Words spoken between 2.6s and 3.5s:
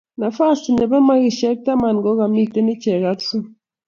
icheek ak Zoo.